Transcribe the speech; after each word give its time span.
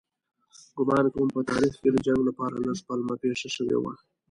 ګومان 0.77 1.05
کوم 1.13 1.27
په 1.35 1.41
تاریخ 1.51 1.73
کې 1.81 1.89
د 1.91 1.97
جنګ 2.05 2.21
لپاره 2.29 2.55
لږ 2.65 2.77
پلمه 2.87 3.15
پېښه 3.23 3.47
شوې 3.55 3.77
وي. 3.83 3.95